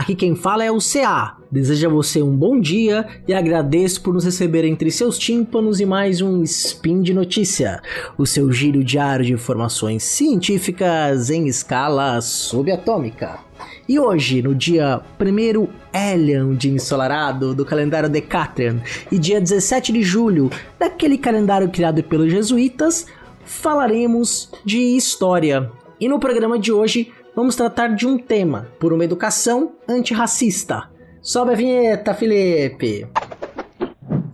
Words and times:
Aqui 0.00 0.14
quem 0.14 0.34
fala 0.34 0.64
é 0.64 0.70
o 0.70 0.78
CA. 0.78 1.36
Desejo 1.52 1.86
a 1.86 1.90
você 1.90 2.22
um 2.22 2.34
bom 2.34 2.58
dia 2.58 3.06
e 3.28 3.34
agradeço 3.34 4.00
por 4.00 4.14
nos 4.14 4.24
receber 4.24 4.64
entre 4.64 4.90
seus 4.90 5.18
tímpanos 5.18 5.78
e 5.78 5.84
mais 5.84 6.22
um 6.22 6.42
Spin 6.42 7.02
de 7.02 7.12
Notícia, 7.12 7.82
o 8.16 8.24
seu 8.24 8.50
giro 8.50 8.82
diário 8.82 9.26
de 9.26 9.34
informações 9.34 10.02
científicas 10.02 11.28
em 11.28 11.48
escala 11.48 12.18
subatômica. 12.22 13.40
E 13.86 13.98
hoje, 13.98 14.40
no 14.40 14.54
dia 14.54 15.02
1 15.20 15.68
Elion 15.92 16.54
de 16.54 16.70
ensolarado 16.70 17.54
do 17.54 17.66
calendário 17.66 18.08
Decatrian 18.08 18.80
e 19.12 19.18
dia 19.18 19.38
17 19.38 19.92
de 19.92 20.02
julho 20.02 20.48
daquele 20.78 21.18
calendário 21.18 21.68
criado 21.68 22.02
pelos 22.02 22.32
jesuítas, 22.32 23.06
falaremos 23.44 24.50
de 24.64 24.78
história. 24.96 25.70
E 26.00 26.08
no 26.08 26.18
programa 26.18 26.58
de 26.58 26.72
hoje 26.72 27.12
vamos 27.34 27.56
tratar 27.56 27.88
de 27.88 28.06
um 28.06 28.18
tema 28.18 28.68
por 28.78 28.92
uma 28.92 29.04
educação 29.04 29.76
antirracista. 29.88 30.90
Sobe 31.22 31.52
a 31.52 31.56
vinheta, 31.56 32.14
Felipe! 32.14 33.06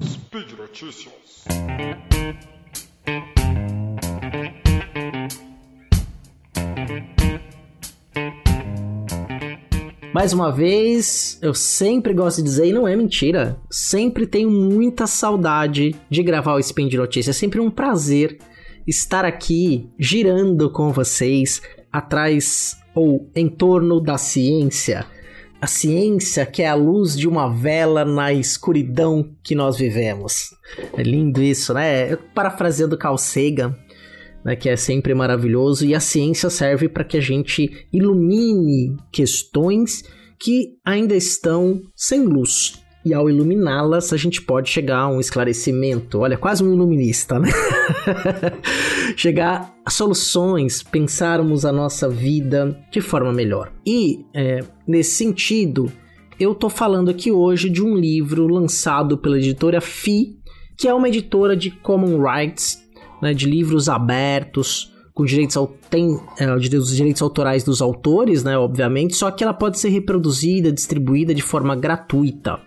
Speed 0.02 0.52
Notícias. 0.59 1.14
Mais 10.15 10.32
uma 10.32 10.51
vez, 10.51 11.38
eu 11.42 11.52
sempre 11.52 12.15
gosto 12.15 12.38
de 12.38 12.45
dizer, 12.45 12.68
e 12.68 12.73
não 12.73 12.88
é 12.88 12.96
mentira, 12.96 13.60
sempre 13.70 14.26
tenho 14.26 14.51
muita 14.51 15.06
saudade 15.06 15.95
de 16.09 16.23
gravar 16.23 16.54
o 16.54 16.59
Spin 16.59 16.88
de 16.88 16.96
Notícias. 16.96 17.37
É 17.37 17.38
sempre 17.38 17.60
um 17.60 17.71
prazer 17.71 18.38
estar 18.87 19.26
aqui 19.26 19.90
girando 19.99 20.71
com 20.71 20.90
vocês 20.90 21.60
atrás 21.93 22.78
ou 22.97 23.30
em 23.35 23.47
torno 23.47 24.01
da 24.01 24.16
ciência. 24.16 25.07
A 25.61 25.66
ciência 25.66 26.45
que 26.47 26.63
é 26.63 26.69
a 26.69 26.75
luz 26.75 27.16
de 27.16 27.29
uma 27.29 27.49
vela 27.49 28.05
na 28.05 28.33
escuridão 28.33 29.30
que 29.43 29.55
nós 29.55 29.77
vivemos. 29.77 30.55
É 30.97 31.02
lindo 31.02 31.43
isso, 31.43 31.73
né? 31.74 32.17
Parafraseando 32.35 32.99
Carl 32.99 33.17
Sagan, 33.19 33.77
né, 34.45 34.57
que 34.57 34.69
é 34.69 34.77
sempre 34.77 35.15
maravilhoso, 35.15 35.85
e 35.85 35.95
a 35.95 36.01
ciência 36.01 36.49
serve 36.51 36.89
para 36.89 37.05
que 37.05 37.17
a 37.17 37.21
gente 37.21 37.87
ilumine 37.93 38.97
questões 39.13 40.02
que 40.39 40.79
ainda 40.85 41.15
estão 41.15 41.83
sem 41.95 42.23
luz. 42.23 42.85
E 43.07 43.15
ao 43.15 43.30
iluminá-las, 43.30 44.12
a 44.12 44.16
gente 44.16 44.43
pode 44.43 44.68
chegar 44.68 44.99
a 44.99 45.09
um 45.09 45.21
esclarecimento. 45.21 46.18
Olha, 46.18 46.37
quase 46.37 46.65
um 46.65 46.74
iluminista, 46.74 47.38
né? 47.38 47.49
chegar 49.16 49.73
a 49.85 49.90
soluções, 49.90 50.82
pensarmos 50.82 51.65
a 51.65 51.71
nossa 51.71 52.09
vida 52.09 52.77
de 52.90 53.01
forma 53.01 53.32
melhor. 53.32 53.73
E, 53.87 54.24
é, 54.34 54.59
nesse 54.84 55.12
sentido, 55.12 55.87
eu 56.40 56.52
tô 56.52 56.68
falando 56.68 57.09
aqui 57.09 57.30
hoje 57.30 57.71
de 57.71 57.80
um 57.80 57.95
livro 57.95 58.49
lançado 58.49 59.16
pela 59.16 59.38
editora 59.38 59.80
FI, 59.80 60.37
que 60.77 60.88
é 60.88 60.93
uma 60.93 61.09
editora 61.09 61.57
de 61.57 61.71
common 61.71 62.21
rights, 62.21 62.82
né, 63.23 63.32
de 63.32 63.49
livros 63.49 63.88
abertos, 63.88 64.93
com 65.15 65.25
direitos 65.25 65.56
tem 65.88 66.21
é, 66.41 66.53
os 66.53 66.97
direitos 66.97 67.22
autorais 67.22 67.62
dos 67.62 67.81
autores, 67.81 68.43
né, 68.43 68.59
obviamente, 68.59 69.15
só 69.15 69.31
que 69.31 69.44
ela 69.44 69.54
pode 69.54 69.78
ser 69.78 69.91
reproduzida, 69.91 70.72
distribuída 70.72 71.32
de 71.32 71.41
forma 71.41 71.77
gratuita. 71.77 72.66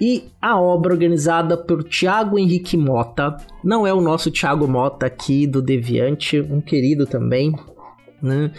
E 0.00 0.24
a 0.40 0.58
obra 0.58 0.94
organizada 0.94 1.56
por 1.56 1.84
Tiago 1.84 2.38
Henrique 2.38 2.76
Mota, 2.76 3.36
não 3.62 3.86
é 3.86 3.92
o 3.92 4.00
nosso 4.00 4.30
Tiago 4.30 4.66
Mota 4.66 5.06
aqui 5.06 5.46
do 5.46 5.60
Deviante, 5.60 6.40
um 6.40 6.60
querido 6.60 7.06
também, 7.06 7.54
né? 8.22 8.50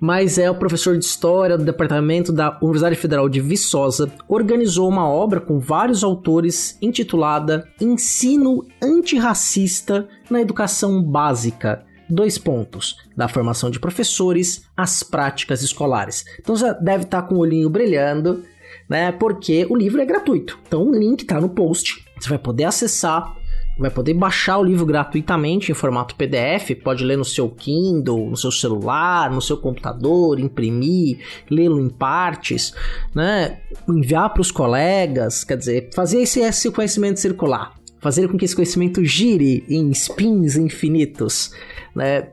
Mas 0.00 0.36
é 0.36 0.50
o 0.50 0.56
professor 0.56 0.98
de 0.98 1.04
História 1.04 1.56
do 1.56 1.64
Departamento 1.64 2.32
da 2.32 2.58
Universidade 2.60 2.96
Federal 2.96 3.28
de 3.28 3.40
Viçosa, 3.40 4.10
organizou 4.26 4.88
uma 4.88 5.08
obra 5.08 5.40
com 5.40 5.60
vários 5.60 6.02
autores 6.02 6.76
intitulada 6.82 7.68
Ensino 7.80 8.66
Antirracista 8.82 10.08
na 10.28 10.40
Educação 10.40 11.00
Básica, 11.00 11.84
dois 12.10 12.36
pontos, 12.36 12.96
da 13.16 13.28
formação 13.28 13.70
de 13.70 13.78
professores 13.78 14.64
às 14.76 15.04
práticas 15.04 15.62
escolares. 15.62 16.24
Então 16.40 16.56
já 16.56 16.72
deve 16.72 17.04
estar 17.04 17.22
com 17.22 17.36
o 17.36 17.38
olhinho 17.38 17.70
brilhando, 17.70 18.42
né? 18.88 19.12
Porque 19.12 19.66
o 19.68 19.76
livro 19.76 20.00
é 20.00 20.04
gratuito. 20.04 20.58
Então 20.66 20.88
o 20.88 20.94
link 20.94 21.22
está 21.22 21.40
no 21.40 21.48
post. 21.48 22.04
Você 22.18 22.28
vai 22.28 22.38
poder 22.38 22.64
acessar, 22.64 23.34
vai 23.78 23.90
poder 23.90 24.14
baixar 24.14 24.58
o 24.58 24.64
livro 24.64 24.86
gratuitamente 24.86 25.72
em 25.72 25.74
formato 25.74 26.14
PDF, 26.14 26.74
pode 26.82 27.04
ler 27.04 27.16
no 27.16 27.24
seu 27.24 27.48
Kindle, 27.48 28.30
no 28.30 28.36
seu 28.36 28.52
celular, 28.52 29.30
no 29.30 29.40
seu 29.40 29.56
computador, 29.56 30.38
imprimir, 30.38 31.18
lê-lo 31.50 31.80
em 31.80 31.88
partes, 31.88 32.74
né? 33.14 33.60
Enviar 33.88 34.32
para 34.32 34.42
os 34.42 34.50
colegas, 34.50 35.44
quer 35.44 35.56
dizer, 35.56 35.90
fazer 35.94 36.22
esse, 36.22 36.40
esse 36.40 36.70
conhecimento 36.70 37.18
circular 37.18 37.74
fazer 38.02 38.26
com 38.28 38.36
que 38.36 38.44
esse 38.44 38.56
conhecimento 38.56 39.04
gire 39.04 39.64
em 39.68 39.88
spins 39.92 40.56
infinitos, 40.56 41.52
né? 41.94 42.30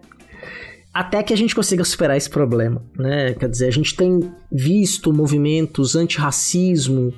Até 0.99 1.23
que 1.23 1.31
a 1.31 1.37
gente 1.37 1.55
consiga 1.55 1.81
superar 1.85 2.17
esse 2.17 2.29
problema, 2.29 2.83
né? 2.93 3.33
Quer 3.33 3.47
dizer, 3.47 3.67
a 3.67 3.71
gente 3.71 3.95
tem 3.95 4.19
visto 4.51 5.13
movimentos 5.13 5.95
antirracismo 5.95 7.13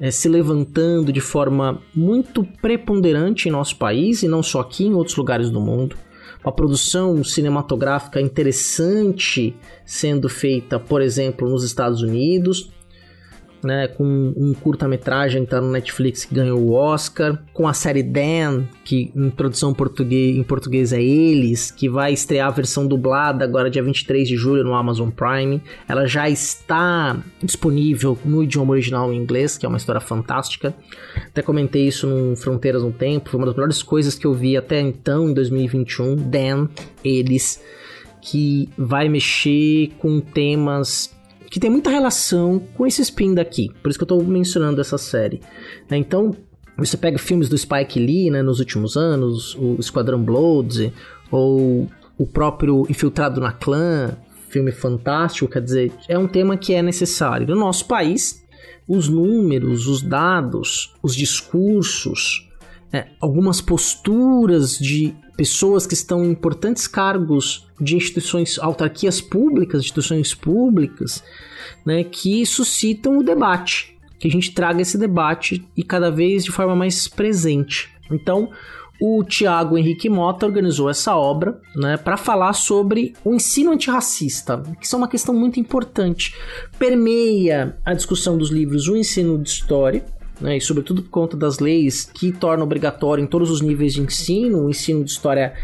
é, 0.00 0.10
se 0.10 0.26
levantando 0.26 1.12
de 1.12 1.20
forma 1.20 1.82
muito 1.94 2.42
preponderante 2.62 3.46
em 3.46 3.52
nosso 3.52 3.76
país 3.76 4.22
e 4.22 4.26
não 4.26 4.42
só 4.42 4.60
aqui, 4.60 4.86
em 4.86 4.94
outros 4.94 5.18
lugares 5.18 5.50
do 5.50 5.60
mundo. 5.60 5.98
Uma 6.42 6.50
produção 6.50 7.22
cinematográfica 7.22 8.22
interessante 8.22 9.54
sendo 9.84 10.30
feita, 10.30 10.80
por 10.80 11.02
exemplo, 11.02 11.46
nos 11.46 11.62
Estados 11.62 12.00
Unidos, 12.00 12.72
né, 13.62 13.88
com 13.88 14.04
um 14.36 14.54
curta-metragem 14.54 15.44
que 15.44 15.50
tá 15.50 15.60
no 15.60 15.70
Netflix 15.70 16.24
que 16.24 16.34
ganhou 16.34 16.60
o 16.60 16.72
Oscar, 16.72 17.42
com 17.52 17.66
a 17.66 17.72
série 17.72 18.02
Dan, 18.02 18.64
que 18.84 19.10
em 19.14 19.30
produção 19.30 19.74
português, 19.74 20.36
em 20.36 20.42
português 20.42 20.92
é 20.92 21.02
Eles, 21.02 21.70
que 21.70 21.88
vai 21.88 22.12
estrear 22.12 22.48
a 22.48 22.50
versão 22.50 22.86
dublada 22.86 23.44
agora 23.44 23.70
dia 23.70 23.82
23 23.82 24.28
de 24.28 24.36
julho 24.36 24.62
no 24.62 24.74
Amazon 24.74 25.10
Prime. 25.10 25.62
Ela 25.88 26.06
já 26.06 26.28
está 26.28 27.16
disponível 27.42 28.18
no 28.24 28.42
idioma 28.42 28.72
original 28.72 29.12
em 29.12 29.16
inglês, 29.16 29.58
que 29.58 29.66
é 29.66 29.68
uma 29.68 29.78
história 29.78 30.00
fantástica. 30.00 30.74
Até 31.16 31.42
comentei 31.42 31.86
isso 31.86 32.06
no 32.06 32.36
Fronteiras 32.36 32.82
no 32.82 32.92
Tempo, 32.92 33.30
foi 33.30 33.38
uma 33.38 33.46
das 33.46 33.54
melhores 33.54 33.82
coisas 33.82 34.14
que 34.14 34.26
eu 34.26 34.34
vi 34.34 34.56
até 34.56 34.80
então, 34.80 35.28
em 35.28 35.34
2021. 35.34 36.16
Dan, 36.16 36.68
Eles, 37.04 37.62
que 38.20 38.68
vai 38.76 39.08
mexer 39.08 39.90
com 39.98 40.20
temas 40.20 41.15
que 41.50 41.60
tem 41.60 41.70
muita 41.70 41.90
relação 41.90 42.60
com 42.74 42.86
esse 42.86 43.02
spin 43.02 43.34
daqui. 43.34 43.70
Por 43.82 43.88
isso 43.88 43.98
que 43.98 44.02
eu 44.04 44.08
tô 44.08 44.22
mencionando 44.22 44.80
essa 44.80 44.98
série. 44.98 45.40
Né? 45.88 45.96
Então, 45.96 46.36
você 46.76 46.96
pega 46.96 47.18
filmes 47.18 47.48
do 47.48 47.56
Spike 47.56 47.98
Lee, 47.98 48.30
né, 48.30 48.42
nos 48.42 48.60
últimos 48.60 48.96
anos, 48.96 49.54
o 49.54 49.76
Esquadrão 49.78 50.22
Bloods, 50.22 50.92
ou 51.30 51.88
o 52.18 52.26
próprio 52.26 52.86
Infiltrado 52.88 53.40
na 53.40 53.52
Clã, 53.52 54.16
filme 54.48 54.72
fantástico, 54.72 55.50
quer 55.50 55.62
dizer, 55.62 55.92
é 56.08 56.18
um 56.18 56.28
tema 56.28 56.56
que 56.56 56.74
é 56.74 56.82
necessário. 56.82 57.46
No 57.46 57.56
nosso 57.56 57.86
país, 57.86 58.44
os 58.86 59.08
números, 59.08 59.86
os 59.86 60.02
dados, 60.02 60.94
os 61.02 61.14
discursos, 61.14 62.45
é, 62.96 63.08
algumas 63.20 63.60
posturas 63.60 64.78
de 64.78 65.14
pessoas 65.36 65.86
que 65.86 65.92
estão 65.92 66.24
em 66.24 66.30
importantes 66.30 66.86
cargos 66.86 67.66
de 67.78 67.94
instituições, 67.94 68.58
autarquias 68.58 69.20
públicas, 69.20 69.82
instituições 69.82 70.34
públicas, 70.34 71.22
né, 71.84 72.02
que 72.04 72.46
suscitam 72.46 73.18
o 73.18 73.22
debate, 73.22 73.94
que 74.18 74.28
a 74.28 74.30
gente 74.30 74.52
traga 74.52 74.80
esse 74.80 74.96
debate 74.96 75.62
e 75.76 75.82
cada 75.82 76.10
vez 76.10 76.42
de 76.42 76.50
forma 76.50 76.74
mais 76.74 77.06
presente. 77.06 77.90
Então, 78.10 78.48
o 78.98 79.22
Tiago 79.22 79.76
Henrique 79.76 80.08
Mota 80.08 80.46
organizou 80.46 80.88
essa 80.88 81.14
obra 81.14 81.60
né, 81.74 81.98
para 81.98 82.16
falar 82.16 82.54
sobre 82.54 83.12
o 83.22 83.34
ensino 83.34 83.72
antirracista, 83.72 84.62
que 84.80 84.94
é 84.94 84.96
uma 84.96 85.08
questão 85.08 85.34
muito 85.34 85.60
importante. 85.60 86.34
Permeia 86.78 87.76
a 87.84 87.92
discussão 87.92 88.38
dos 88.38 88.48
livros 88.48 88.88
O 88.88 88.96
Ensino 88.96 89.36
de 89.36 89.50
História, 89.50 90.02
né, 90.40 90.56
e 90.56 90.60
sobretudo 90.60 91.02
por 91.02 91.10
conta 91.10 91.36
das 91.36 91.58
leis 91.58 92.10
que 92.12 92.32
tornam 92.32 92.64
obrigatório 92.64 93.22
em 93.22 93.26
todos 93.26 93.50
os 93.50 93.60
níveis 93.60 93.94
de 93.94 94.00
ensino, 94.00 94.64
o 94.64 94.70
ensino 94.70 95.04
de 95.04 95.10
história 95.10 95.54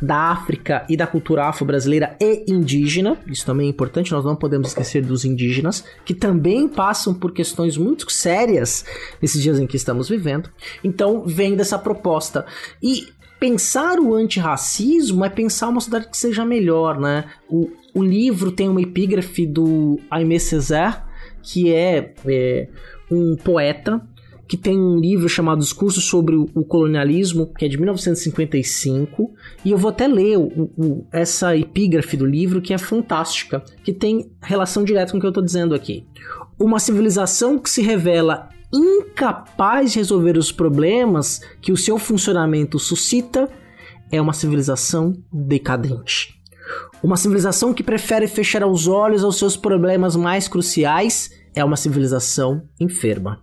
da 0.00 0.30
África 0.30 0.84
e 0.88 0.96
da 0.96 1.06
cultura 1.06 1.46
afro-brasileira 1.46 2.16
e 2.20 2.44
indígena. 2.48 3.18
Isso 3.26 3.44
também 3.44 3.66
é 3.66 3.70
importante, 3.70 4.12
nós 4.12 4.24
não 4.24 4.36
podemos 4.36 4.68
esquecer 4.68 5.04
dos 5.04 5.24
indígenas, 5.24 5.84
que 6.04 6.14
também 6.14 6.68
passam 6.68 7.12
por 7.12 7.32
questões 7.32 7.76
muito 7.76 8.10
sérias 8.10 8.84
nesses 9.20 9.42
dias 9.42 9.58
em 9.58 9.66
que 9.66 9.76
estamos 9.76 10.08
vivendo. 10.08 10.50
Então, 10.84 11.24
vem 11.26 11.56
dessa 11.56 11.78
proposta. 11.78 12.46
E 12.82 13.08
pensar 13.40 13.98
o 13.98 14.14
antirracismo 14.14 15.24
é 15.24 15.28
pensar 15.28 15.68
uma 15.68 15.80
sociedade 15.80 16.10
que 16.10 16.16
seja 16.16 16.44
melhor, 16.44 16.98
né? 17.00 17.24
O, 17.48 17.68
o 17.92 18.02
livro 18.02 18.52
tem 18.52 18.68
uma 18.68 18.80
epígrafe 18.80 19.46
do 19.46 19.98
Aimé 20.10 20.38
Césaire, 20.38 20.98
que 21.42 21.72
é, 21.72 22.14
é 22.26 22.68
um 23.10 23.36
poeta 23.36 24.00
que 24.48 24.56
tem 24.56 24.78
um 24.78 24.98
livro 24.98 25.28
chamado 25.28 25.60
Discurso 25.60 26.00
sobre 26.00 26.34
o 26.34 26.64
Colonialismo, 26.64 27.52
que 27.58 27.66
é 27.66 27.68
de 27.68 27.76
1955, 27.76 29.30
e 29.62 29.70
eu 29.70 29.76
vou 29.76 29.90
até 29.90 30.08
ler 30.08 30.38
o, 30.38 30.70
o, 30.76 31.06
essa 31.12 31.54
epígrafe 31.54 32.16
do 32.16 32.24
livro, 32.24 32.62
que 32.62 32.72
é 32.72 32.78
fantástica, 32.78 33.62
que 33.84 33.92
tem 33.92 34.32
relação 34.40 34.82
direta 34.84 35.12
com 35.12 35.18
o 35.18 35.20
que 35.20 35.26
eu 35.26 35.30
estou 35.30 35.44
dizendo 35.44 35.74
aqui. 35.74 36.06
Uma 36.58 36.78
civilização 36.78 37.58
que 37.58 37.68
se 37.68 37.82
revela 37.82 38.48
incapaz 38.72 39.92
de 39.92 39.98
resolver 39.98 40.38
os 40.38 40.50
problemas 40.50 41.40
que 41.60 41.70
o 41.70 41.76
seu 41.76 41.98
funcionamento 41.98 42.78
suscita 42.78 43.50
é 44.10 44.20
uma 44.20 44.32
civilização 44.32 45.14
decadente. 45.30 46.38
Uma 47.02 47.16
civilização 47.16 47.74
que 47.74 47.82
prefere 47.82 48.26
fechar 48.26 48.66
os 48.66 48.88
olhos 48.88 49.22
aos 49.22 49.38
seus 49.38 49.56
problemas 49.56 50.16
mais 50.16 50.48
cruciais 50.48 51.30
é 51.54 51.64
uma 51.64 51.76
civilização 51.76 52.62
enferma. 52.80 53.40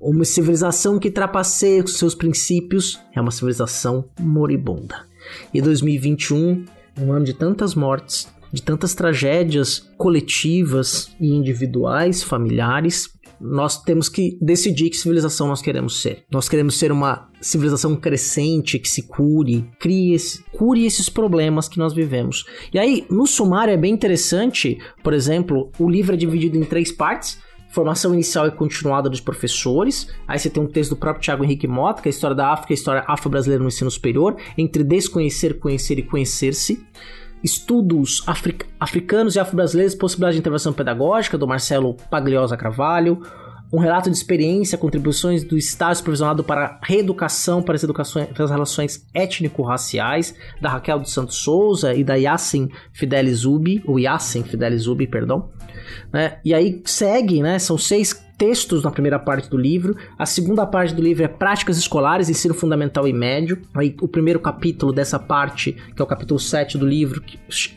Uma 0.00 0.24
civilização 0.24 0.98
que 0.98 1.10
trapaceia 1.10 1.82
os 1.82 1.96
seus 1.96 2.14
princípios 2.14 3.00
é 3.14 3.20
uma 3.20 3.30
civilização 3.30 4.04
moribunda. 4.20 5.06
E 5.52 5.60
2021, 5.60 6.64
um 7.00 7.12
ano 7.12 7.24
de 7.24 7.32
tantas 7.32 7.74
mortes, 7.74 8.28
de 8.52 8.62
tantas 8.62 8.94
tragédias 8.94 9.90
coletivas 9.96 11.10
e 11.18 11.28
individuais, 11.28 12.22
familiares, 12.22 13.10
nós 13.40 13.82
temos 13.82 14.08
que 14.08 14.38
decidir 14.40 14.90
que 14.90 14.96
civilização 14.96 15.48
nós 15.48 15.60
queremos 15.60 16.00
ser. 16.00 16.24
Nós 16.30 16.48
queremos 16.48 16.78
ser 16.78 16.92
uma 16.92 17.28
civilização 17.40 17.96
crescente, 17.96 18.78
que 18.78 18.88
se 18.88 19.02
cure, 19.02 19.68
crie 19.78 20.16
cure 20.52 20.86
esses 20.86 21.08
problemas 21.08 21.68
que 21.68 21.78
nós 21.78 21.94
vivemos. 21.94 22.44
E 22.72 22.78
aí, 22.78 23.06
no 23.10 23.26
sumário 23.26 23.72
é 23.72 23.76
bem 23.76 23.92
interessante, 23.92 24.78
por 25.02 25.12
exemplo, 25.12 25.70
o 25.78 25.88
livro 25.88 26.14
é 26.14 26.16
dividido 26.16 26.56
em 26.56 26.64
três 26.64 26.90
partes 26.90 27.38
formação 27.68 28.14
inicial 28.14 28.46
e 28.46 28.50
continuada 28.50 29.08
dos 29.08 29.20
professores. 29.20 30.08
Aí 30.26 30.38
você 30.38 30.48
tem 30.48 30.62
um 30.62 30.66
texto 30.66 30.90
do 30.90 30.96
próprio 30.96 31.22
Tiago 31.22 31.44
Henrique 31.44 31.66
Mota, 31.66 32.02
que 32.02 32.08
é 32.08 32.10
a 32.10 32.14
história 32.14 32.36
da 32.36 32.52
África, 32.52 32.72
a 32.72 32.74
história 32.74 33.04
afro-brasileira 33.06 33.62
no 33.62 33.68
ensino 33.68 33.90
superior, 33.90 34.36
entre 34.56 34.82
desconhecer, 34.82 35.58
conhecer 35.58 35.98
e 35.98 36.02
conhecer-se. 36.02 36.84
Estudos 37.44 38.24
africanos 38.80 39.36
e 39.36 39.40
afro-brasileiros, 39.40 39.94
possibilidade 39.94 40.36
de 40.36 40.40
intervenção 40.40 40.72
pedagógica, 40.72 41.36
do 41.36 41.46
Marcelo 41.46 41.94
Pagliosa 42.10 42.56
Carvalho 42.56 43.22
um 43.72 43.78
relato 43.78 44.10
de 44.10 44.16
experiência, 44.16 44.78
contribuições 44.78 45.42
do 45.42 45.56
Estado 45.56 45.96
supervisionado 45.96 46.44
para 46.44 46.78
reeducação 46.82 47.62
para 47.62 47.74
as, 47.74 47.82
educações, 47.82 48.28
para 48.28 48.44
as 48.44 48.50
relações 48.50 49.06
étnico-raciais, 49.12 50.34
da 50.60 50.68
Raquel 50.68 50.98
dos 50.98 51.12
Santos 51.12 51.36
Souza 51.36 51.94
e 51.94 52.04
da 52.04 52.14
Yassin 52.14 52.68
Fidelis 52.92 53.44
Ubi, 53.44 53.82
ou 53.86 53.98
Yassin 53.98 54.42
Fidelis 54.44 54.86
Ubi, 54.86 55.06
perdão. 55.06 55.50
Né? 56.12 56.38
E 56.44 56.54
aí 56.54 56.82
segue, 56.84 57.42
né? 57.42 57.58
São 57.58 57.76
seis 57.76 58.12
textos 58.36 58.82
na 58.82 58.90
primeira 58.90 59.18
parte 59.18 59.48
do 59.48 59.56
livro. 59.56 59.96
A 60.18 60.26
segunda 60.26 60.66
parte 60.66 60.94
do 60.94 61.02
livro 61.02 61.24
é 61.24 61.28
Práticas 61.28 61.78
Escolares, 61.78 62.28
Ensino 62.28 62.54
Fundamental 62.54 63.08
e 63.08 63.12
Médio. 63.12 63.62
Aí, 63.74 63.96
o 64.00 64.08
primeiro 64.08 64.40
capítulo 64.40 64.92
dessa 64.92 65.18
parte, 65.18 65.72
que 65.72 66.00
é 66.00 66.04
o 66.04 66.08
capítulo 66.08 66.38
7 66.38 66.78
do 66.78 66.86
livro, 66.86 67.22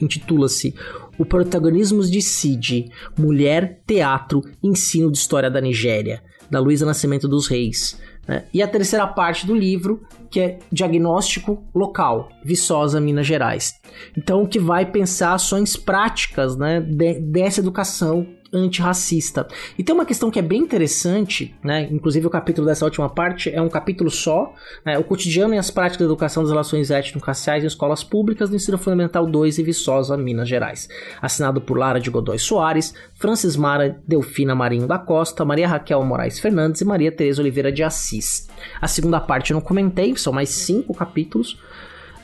intitula-se 0.02 0.76
O 1.18 1.26
Protagonismo 1.26 2.04
de 2.04 2.22
Cid, 2.22 2.92
Mulher, 3.18 3.82
Teatro, 3.86 4.42
Ensino 4.62 5.12
de 5.12 5.18
História 5.18 5.50
da 5.50 5.62
Nigéria, 5.62 6.22
da 6.50 6.60
Luísa 6.60 6.86
Nascimento 6.86 7.28
dos 7.28 7.48
Reis. 7.48 8.00
Né? 8.28 8.44
E 8.54 8.62
a 8.62 8.68
terceira 8.68 9.08
parte 9.08 9.48
do 9.48 9.56
livro, 9.56 10.04
que 10.30 10.40
é 10.40 10.60
Diagnóstico 10.72 11.64
Local, 11.74 12.30
Viçosa, 12.44 13.02
Minas 13.02 13.26
Gerais. 13.26 13.74
Então, 14.16 14.46
que 14.46 14.60
vai 14.60 14.86
pensar 14.86 15.34
ações 15.34 15.76
práticas 15.76 16.56
né, 16.56 16.80
de, 16.80 17.20
dessa 17.20 17.60
educação 17.60 18.28
antirracista. 18.54 19.48
E 19.78 19.84
tem 19.84 19.94
uma 19.94 20.06
questão 20.06 20.32
que 20.32 20.40
é 20.40 20.42
bem 20.42 20.62
interessante, 20.62 21.56
né? 21.64 21.88
Inclusive 21.92 22.28
o 22.28 22.30
capítulo 22.30 22.68
dessa 22.68 22.86
última 22.86 23.10
parte 23.10 23.50
é 23.50 23.62
um 23.62 23.70
capítulo 23.70 24.10
só, 24.10 24.54
né? 24.86 24.98
o 24.98 25.04
cotidiano 25.04 25.54
e 25.54 25.58
as 25.58 25.70
práticas 25.70 26.00
da 26.00 26.06
educação 26.06 26.44
das 26.44 26.52
relações 26.52 26.92
étnico-raciais 26.92 27.64
em 27.64 27.68
escolas 27.68 28.04
públicas 28.04 28.50
do 28.50 28.56
Ensino 28.56 28.78
Fundamental 28.78 29.26
2 29.26 29.60
em 29.60 29.64
Viçosa, 29.64 30.18
Minas 30.18 30.48
Gerais. 30.48 30.88
Assinado 31.22 31.62
por 31.62 31.78
Lara 31.78 32.00
de 32.00 32.10
Godoy 32.10 32.40
Soares, 32.40 32.94
Francis 33.16 33.56
Mara 33.56 34.00
Delfina 34.08 34.56
Marinho 34.56 34.88
da 34.88 34.98
Costa, 34.98 35.46
Maria 35.46 35.68
Raquel 35.68 36.04
Moraes 36.04 36.40
Fernandes 36.40 36.82
e 36.82 36.86
Maria 36.86 37.12
Tereza 37.12 37.42
Oliveira 37.42 37.72
de 37.72 37.84
Assis. 37.84 38.48
A 38.82 38.88
segunda 38.88 39.20
parte 39.20 39.52
eu 39.52 39.56
não 39.56 39.62
comentei, 39.62 40.16
são 40.16 40.34
mais 40.34 40.50
cinco 40.50 40.94
capítulos, 40.94 41.60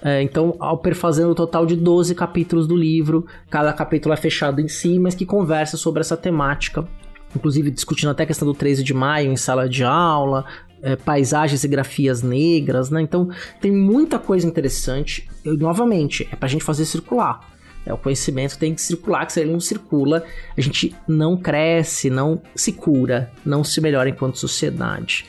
é, 0.02 0.22
então, 0.22 0.56
ao 0.60 0.78
perfazendo 0.78 1.32
o 1.32 1.36
total 1.36 1.66
de 1.66 1.76
12 1.76 2.14
capítulos 2.14 2.68
do 2.68 2.76
livro, 2.76 3.26
cada 3.50 3.74
capítulo 3.74 4.14
é 4.14 4.18
fechado 4.18 4.62
em 4.62 4.68
si, 4.68 5.00
mas 5.00 5.16
que 5.16 5.26
conversa 5.26 5.78
sobre 5.78 6.02
essa 6.02 6.16
temática. 6.16 6.88
Inclusive 7.36 7.72
discutindo 7.72 8.10
até 8.10 8.24
a 8.24 8.26
questão 8.26 8.48
do 8.48 8.54
13 8.54 8.84
de 8.84 8.94
maio 8.94 9.32
em 9.32 9.36
sala 9.36 9.68
de 9.68 9.84
aula, 9.84 10.46
é, 10.82 10.96
paisagens 10.96 11.64
e 11.64 11.68
grafias 11.68 12.22
negras, 12.22 12.90
né? 12.90 13.02
Então 13.02 13.30
tem 13.60 13.72
muita 13.72 14.20
coisa 14.20 14.46
interessante. 14.46 15.28
E, 15.44 15.50
novamente, 15.58 16.28
é 16.32 16.36
pra 16.36 16.48
gente 16.48 16.64
fazer 16.64 16.86
circular. 16.86 17.55
É, 17.86 17.94
o 17.94 17.98
conhecimento 17.98 18.58
tem 18.58 18.74
que 18.74 18.82
circular, 18.82 19.26
que 19.26 19.34
se 19.34 19.42
ele 19.42 19.52
não 19.52 19.60
circula, 19.60 20.24
a 20.58 20.62
gente 20.62 20.96
não 21.08 21.38
cresce, 21.38 22.10
não 22.10 22.42
se 22.56 22.72
cura, 22.72 23.32
não 23.46 23.64
se 23.64 23.80
melhora 23.80 24.10
enquanto 24.10 24.40
sociedade. 24.40 25.26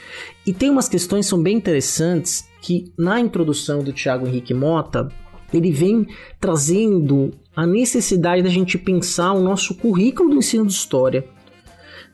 E 0.47 0.53
tem 0.53 0.71
umas 0.71 0.89
questões 0.89 1.27
que 1.27 1.31
são 1.31 1.43
bem 1.43 1.57
interessantes 1.57 2.49
que 2.63 2.93
na 2.99 3.21
introdução 3.21 3.81
do 3.81 3.93
Tiago 3.93 4.27
Henrique 4.27 4.55
Mota, 4.55 5.09
ele 5.53 5.71
vem 5.71 6.07
trazendo 6.41 7.31
a 7.55 7.67
necessidade 7.67 8.43
da 8.43 8.49
gente 8.49 8.79
pensar 8.79 9.33
o 9.33 9.41
nosso 9.41 9.75
currículo 9.75 10.31
do 10.31 10.37
ensino 10.37 10.67
de 10.67 10.73
história. 10.73 11.25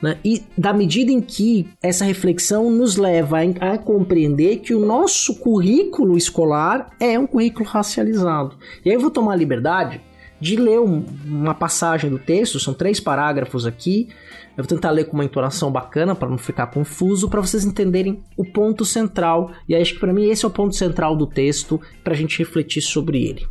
Né? 0.02 0.18
E 0.24 0.42
da 0.58 0.72
medida 0.72 1.12
em 1.12 1.20
que 1.20 1.68
essa 1.80 2.04
reflexão 2.04 2.70
nos 2.70 2.96
leva 2.96 3.38
a, 3.38 3.74
a, 3.74 3.78
compreender 3.78 4.56
que 4.56 4.74
o 4.74 4.84
nosso 4.84 5.36
currículo 5.36 6.16
escolar 6.16 6.90
é 6.98 7.16
um 7.16 7.26
currículo 7.26 7.64
racializado. 7.64 8.56
E 8.84 8.90
aí 8.90 8.96
eu 8.96 9.00
vou 9.00 9.10
tomar 9.10 9.34
a 9.34 9.36
liberdade 9.36 10.00
de 10.42 10.56
ler 10.56 10.80
um, 10.80 11.04
uma 11.24 11.54
passagem 11.54 12.10
do 12.10 12.18
texto, 12.18 12.58
são 12.58 12.74
três 12.74 12.98
parágrafos 12.98 13.64
aqui. 13.64 14.08
Eu 14.56 14.64
vou 14.64 14.66
tentar 14.66 14.90
ler 14.90 15.04
com 15.04 15.12
uma 15.12 15.24
entonação 15.24 15.70
bacana 15.70 16.16
para 16.16 16.28
não 16.28 16.36
ficar 16.36 16.66
confuso, 16.66 17.30
para 17.30 17.40
vocês 17.40 17.64
entenderem 17.64 18.20
o 18.36 18.44
ponto 18.44 18.84
central. 18.84 19.52
E 19.68 19.76
acho 19.76 19.94
que 19.94 20.00
para 20.00 20.12
mim 20.12 20.28
esse 20.28 20.44
é 20.44 20.48
o 20.48 20.50
ponto 20.50 20.74
central 20.74 21.14
do 21.14 21.28
texto 21.28 21.80
para 22.02 22.12
a 22.12 22.16
gente 22.16 22.40
refletir 22.40 22.82
sobre 22.82 23.24
ele. 23.24 23.46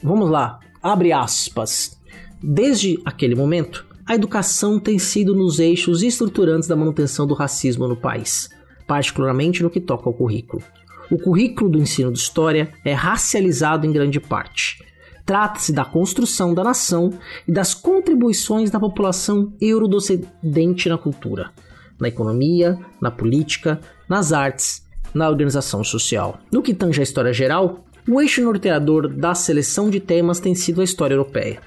Vamos 0.00 0.30
lá, 0.30 0.60
abre 0.80 1.12
aspas. 1.12 2.00
Desde 2.40 3.00
aquele 3.04 3.34
momento, 3.34 3.84
a 4.06 4.14
educação 4.14 4.78
tem 4.78 5.00
sido 5.00 5.34
nos 5.34 5.58
eixos 5.58 6.04
estruturantes 6.04 6.68
da 6.68 6.76
manutenção 6.76 7.26
do 7.26 7.34
racismo 7.34 7.88
no 7.88 7.96
país, 7.96 8.48
particularmente 8.86 9.60
no 9.60 9.70
que 9.70 9.80
toca 9.80 10.08
ao 10.08 10.14
currículo. 10.14 10.62
O 11.10 11.18
currículo 11.18 11.68
do 11.68 11.80
ensino 11.80 12.12
de 12.12 12.20
história 12.20 12.72
é 12.84 12.92
racializado 12.92 13.84
em 13.84 13.92
grande 13.92 14.20
parte 14.20 14.86
Trata-se 15.26 15.72
da 15.72 15.84
construção 15.84 16.54
da 16.54 16.62
nação 16.62 17.12
e 17.48 17.52
das 17.52 17.74
contribuições 17.74 18.70
da 18.70 18.78
população 18.78 19.52
eurodescendente 19.60 20.88
na 20.88 20.96
cultura, 20.96 21.50
na 22.00 22.06
economia, 22.06 22.78
na 23.00 23.10
política, 23.10 23.80
nas 24.08 24.32
artes, 24.32 24.86
na 25.12 25.28
organização 25.28 25.82
social. 25.82 26.38
No 26.52 26.62
que 26.62 26.72
tange 26.72 27.00
à 27.00 27.02
história 27.02 27.32
geral, 27.32 27.84
o 28.08 28.20
eixo 28.20 28.40
norteador 28.40 29.08
da 29.08 29.34
seleção 29.34 29.90
de 29.90 29.98
temas 29.98 30.38
tem 30.38 30.54
sido 30.54 30.80
a 30.80 30.84
história 30.84 31.14
europeia. 31.14 31.60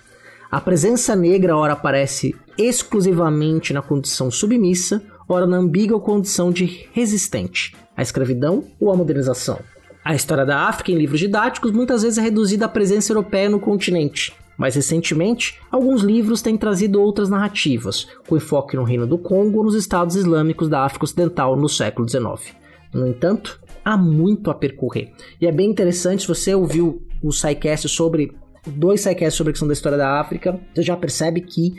A 0.50 0.62
presença 0.62 1.14
negra 1.14 1.58
ora 1.58 1.74
aparece 1.74 2.34
exclusivamente 2.58 3.74
na 3.74 3.82
condição 3.82 4.32
submissa, 4.32 5.04
ora 5.28 5.46
na 5.46 5.58
ambígua 5.58 6.00
condição 6.00 6.50
de 6.50 6.88
resistente, 6.94 7.76
à 7.96 8.02
escravidão 8.02 8.64
ou 8.80 8.90
à 8.90 8.96
modernização. 8.96 9.60
A 10.04 10.16
história 10.16 10.46
da 10.46 10.68
África 10.68 10.92
em 10.92 10.96
livros 10.96 11.20
didáticos 11.20 11.72
muitas 11.72 12.04
vezes 12.04 12.18
é 12.18 12.22
reduzida 12.22 12.66
à 12.66 12.70
presença 12.70 13.12
europeia 13.12 13.50
no 13.50 13.60
continente. 13.60 14.34
Mais 14.58 14.76
recentemente, 14.76 15.58
alguns 15.72 16.02
livros 16.02 16.42
têm 16.42 16.58
trazido 16.58 17.02
outras 17.02 17.30
narrativas, 17.30 18.08
com 18.28 18.36
enfoque 18.36 18.76
no 18.76 18.84
Reino 18.84 19.08
do 19.08 19.18
Congo 19.18 19.60
ou 19.60 19.64
nos 19.64 19.76
estados 19.76 20.16
islâmicos 20.16 20.68
da 20.68 20.84
África 20.84 21.06
Ocidental 21.06 21.56
no 21.56 21.70
século 21.70 22.08
XIX. 22.08 22.56
No 22.94 23.08
entanto, 23.08 23.60
há 23.86 23.96
muito 23.98 24.52
a 24.52 24.54
percorrer. 24.54 25.14
E 25.40 25.48
é 25.48 25.52
bem 25.52 25.70
interessante, 25.70 26.24
se 26.24 26.28
você 26.28 26.54
ouviu 26.54 27.02
o 27.24 27.32
SciCast 27.32 27.88
sobre 27.88 28.36
dois 28.66 29.02
SciCasts 29.02 29.36
sobre 29.36 29.52
a 29.52 29.54
questão 29.54 29.68
da 29.68 29.74
história 29.74 29.98
da 29.98 30.20
África, 30.20 30.60
você 30.74 30.82
já 30.82 30.98
percebe 30.98 31.42
que 31.42 31.76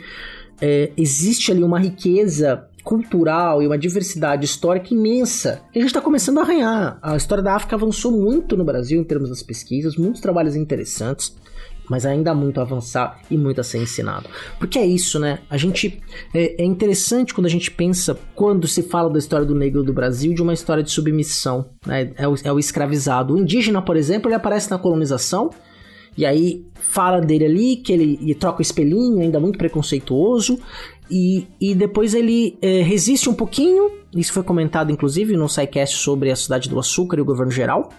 é, 0.59 0.91
existe 0.95 1.51
ali 1.51 1.63
uma 1.63 1.79
riqueza 1.79 2.67
cultural 2.83 3.61
e 3.61 3.67
uma 3.67 3.77
diversidade 3.77 4.45
histórica 4.45 4.93
imensa. 4.93 5.61
E 5.73 5.79
a 5.79 5.81
gente 5.81 5.89
está 5.89 6.01
começando 6.01 6.39
a 6.39 6.41
arranhar. 6.41 6.99
A 7.01 7.15
história 7.15 7.43
da 7.43 7.55
África 7.55 7.75
avançou 7.75 8.11
muito 8.11 8.57
no 8.57 8.63
Brasil 8.63 8.99
em 8.99 9.03
termos 9.03 9.29
das 9.29 9.43
pesquisas, 9.43 9.95
muitos 9.95 10.21
trabalhos 10.21 10.55
interessantes, 10.55 11.35
mas 11.89 12.05
ainda 12.05 12.31
há 12.31 12.35
muito 12.35 12.59
a 12.59 12.63
avançar 12.63 13.19
e 13.29 13.37
muito 13.37 13.59
a 13.59 13.63
ser 13.63 13.79
ensinado. 13.79 14.29
Porque 14.57 14.79
é 14.79 14.85
isso, 14.85 15.19
né? 15.19 15.39
A 15.49 15.57
gente 15.57 16.01
é, 16.33 16.63
é 16.63 16.65
interessante 16.65 17.33
quando 17.33 17.47
a 17.47 17.49
gente 17.49 17.69
pensa, 17.69 18.17
quando 18.33 18.67
se 18.67 18.81
fala 18.81 19.09
da 19.09 19.19
história 19.19 19.45
do 19.45 19.53
negro 19.53 19.83
do 19.83 19.93
Brasil, 19.93 20.33
de 20.33 20.41
uma 20.41 20.53
história 20.53 20.83
de 20.83 20.91
submissão, 20.91 21.65
né? 21.85 22.11
É 22.15 22.27
o, 22.27 22.35
é 22.43 22.51
o 22.51 22.59
escravizado. 22.59 23.33
O 23.33 23.37
indígena, 23.37 23.81
por 23.81 23.97
exemplo, 23.97 24.29
ele 24.29 24.35
aparece 24.35 24.71
na 24.71 24.77
colonização. 24.77 25.49
E 26.17 26.25
aí 26.25 26.65
fala 26.75 27.21
dele 27.21 27.45
ali, 27.45 27.75
que 27.77 27.93
ele, 27.93 28.19
ele 28.21 28.35
troca 28.35 28.59
o 28.59 28.61
espelhinho, 28.61 29.21
ainda 29.21 29.39
muito 29.39 29.57
preconceituoso, 29.57 30.59
e, 31.11 31.47
e 31.59 31.75
depois 31.75 32.13
ele 32.13 32.57
é, 32.61 32.81
resiste 32.81 33.29
um 33.29 33.33
pouquinho. 33.33 33.91
Isso 34.15 34.31
foi 34.31 34.43
comentado, 34.43 34.91
inclusive, 34.91 35.35
no 35.35 35.49
SciCast 35.49 35.97
sobre 35.97 36.31
a 36.31 36.35
cidade 36.35 36.69
do 36.69 36.79
açúcar 36.79 37.17
e 37.17 37.21
o 37.21 37.25
governo 37.25 37.51
geral. 37.51 37.89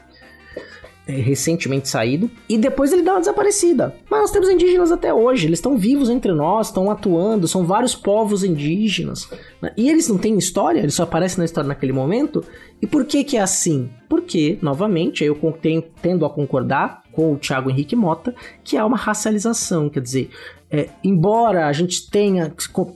É, 1.04 1.16
recentemente 1.16 1.88
saído. 1.88 2.30
E 2.48 2.56
depois 2.56 2.92
ele 2.92 3.02
dá 3.02 3.14
uma 3.14 3.18
desaparecida. 3.18 3.92
Mas 4.08 4.20
nós 4.20 4.30
temos 4.30 4.48
indígenas 4.48 4.92
até 4.92 5.12
hoje. 5.12 5.48
Eles 5.48 5.58
estão 5.58 5.76
vivos 5.76 6.08
entre 6.08 6.32
nós, 6.32 6.68
estão 6.68 6.88
atuando. 6.92 7.48
São 7.48 7.66
vários 7.66 7.92
povos 7.92 8.44
indígenas. 8.44 9.28
Né? 9.60 9.72
E 9.76 9.90
eles 9.90 10.08
não 10.08 10.16
têm 10.16 10.38
história, 10.38 10.78
eles 10.78 10.94
só 10.94 11.02
aparecem 11.02 11.38
na 11.38 11.44
história 11.44 11.66
naquele 11.66 11.92
momento. 11.92 12.44
E 12.80 12.86
por 12.86 13.04
que 13.04 13.24
que 13.24 13.36
é 13.36 13.40
assim? 13.40 13.90
Porque, 14.08 14.58
novamente, 14.62 15.24
eu 15.24 15.36
tenho, 15.60 15.82
tendo 16.00 16.24
a 16.24 16.30
concordar 16.30 17.02
com 17.10 17.32
o 17.32 17.36
Thiago 17.36 17.68
Henrique 17.68 17.96
Mota, 17.96 18.32
que 18.62 18.76
há 18.76 18.86
uma 18.86 18.96
racialização. 18.96 19.90
Quer 19.90 20.00
dizer, 20.00 20.30
é, 20.72 20.88
embora 21.04 21.66
a 21.66 21.72
gente 21.72 22.08
tenha 22.08 22.50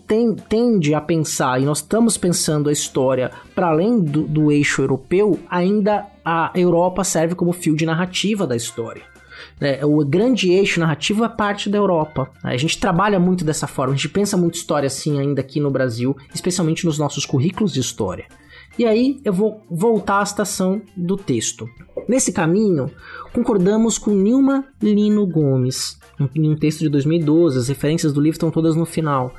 tem, 0.06 0.35
tende 0.35 0.95
a 0.95 1.00
pensar, 1.00 1.61
e 1.61 1.66
nós 1.66 1.78
estamos 1.78 2.16
pensando 2.16 2.71
a 2.71 2.73
história 2.73 3.30
para 3.54 3.66
além 3.66 4.00
do, 4.00 4.23
do 4.23 4.50
eixo 4.50 4.80
europeu, 4.80 5.38
ainda 5.50 6.06
a 6.25 6.50
Europa 6.54 7.04
serve 7.04 7.35
como 7.35 7.52
fio 7.52 7.76
de 7.76 7.85
narrativa 7.85 8.47
da 8.47 8.56
história. 8.56 9.02
É, 9.61 9.85
o 9.85 10.02
grande 10.06 10.50
eixo 10.50 10.80
narrativo 10.80 11.23
é 11.23 11.28
parte 11.28 11.68
da 11.68 11.76
Europa. 11.76 12.30
A 12.42 12.56
gente 12.56 12.78
trabalha 12.78 13.21
muito 13.21 13.45
dessa 13.45 13.66
forma, 13.66 13.92
a 13.92 13.97
gente 13.97 14.09
pensa 14.09 14.38
muito 14.38 14.54
história 14.54 14.87
assim 14.87 15.21
ainda 15.21 15.42
aqui 15.42 15.61
no 15.61 15.71
Brasil, 15.71 16.16
especialmente 16.35 16.87
nos 16.87 16.99
nossos 16.99 17.26
currículos 17.26 17.75
de 17.75 17.80
história. 17.80 18.25
E 18.78 18.85
aí 18.85 19.21
eu 19.25 19.33
vou 19.33 19.62
voltar 19.71 20.21
à 20.21 20.26
citação 20.26 20.83
do 20.97 21.16
texto. 21.16 21.68
Nesse 22.09 22.33
caminho, 22.33 22.90
concordamos 23.33 23.99
com 23.99 24.11
Nilma 24.11 24.66
Lino 24.80 25.26
Gomes, 25.26 25.99
em 26.35 26.50
um 26.50 26.56
texto 26.56 26.80
de 26.80 26.88
2012, 26.88 27.59
as 27.59 27.68
referências 27.68 28.12
do 28.12 28.21
livro 28.21 28.37
estão 28.37 28.50
todas 28.50 28.75
no 28.75 28.87
final. 28.87 29.35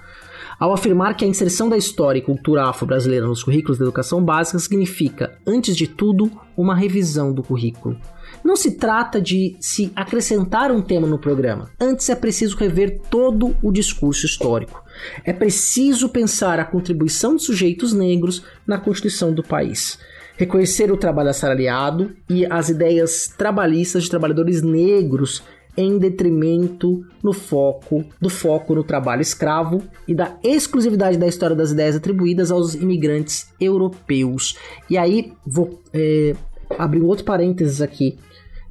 Ao 0.59 0.73
afirmar 0.73 1.15
que 1.15 1.23
a 1.23 1.27
inserção 1.27 1.69
da 1.69 1.77
história 1.77 2.17
e 2.17 2.23
cultura 2.23 2.63
afro-brasileira 2.63 3.27
nos 3.27 3.43
currículos 3.43 3.77
da 3.77 3.85
educação 3.85 4.23
básica 4.23 4.57
significa, 4.57 5.37
antes 5.45 5.77
de 5.77 5.87
tudo, 5.87 6.31
uma 6.55 6.75
revisão 6.75 7.31
do 7.31 7.43
currículo. 7.43 7.95
Não 8.43 8.55
se 8.55 8.71
trata 8.71 9.21
de 9.21 9.55
se 9.59 9.91
acrescentar 9.95 10.71
um 10.71 10.81
tema 10.81 11.05
no 11.05 11.19
programa, 11.19 11.69
antes 11.79 12.09
é 12.09 12.15
preciso 12.15 12.57
rever 12.57 12.99
todo 13.11 13.55
o 13.61 13.71
discurso 13.71 14.25
histórico. 14.25 14.83
É 15.23 15.31
preciso 15.31 16.09
pensar 16.09 16.59
a 16.59 16.65
contribuição 16.65 17.35
de 17.35 17.43
sujeitos 17.43 17.93
negros 17.93 18.43
na 18.65 18.79
constituição 18.79 19.31
do 19.31 19.43
país 19.43 19.99
reconhecer 20.37 20.91
o 20.91 20.97
trabalho 20.97 21.29
assalariado 21.29 22.15
e 22.29 22.45
as 22.45 22.69
ideias 22.69 23.27
trabalhistas 23.35 24.03
de 24.03 24.09
trabalhadores 24.09 24.61
negros 24.61 25.43
em 25.77 26.00
detrimento 26.00 27.05
no 27.24 27.31
foco 27.31 28.03
do 28.19 28.29
foco 28.29 28.74
no 28.74 28.84
trabalho 28.84 29.22
escravo 29.22 29.84
e 30.07 30.15
da 30.15 30.36
exclusividade 30.43 31.17
da 31.17 31.27
história 31.27 31.55
das 31.55 31.72
ideias 31.72 31.96
atribuídas 31.96 32.50
aos 32.50 32.74
imigrantes 32.74 33.53
europeus. 33.62 34.57
E 34.89 34.98
aí 34.98 35.31
vou 35.46 35.79
é, 35.93 36.36
abrir 36.77 37.01
um 37.01 37.05
outro 37.05 37.24
parênteses 37.24 37.81
aqui. 37.81 38.17